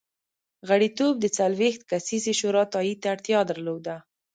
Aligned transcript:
غړیتوب 0.67 1.13
د 1.19 1.25
څلوېښت 1.37 1.81
کسیزې 1.91 2.33
شورا 2.39 2.63
تایید 2.73 2.97
ته 3.01 3.07
اړتیا 3.13 3.39
درلوده 3.49 3.95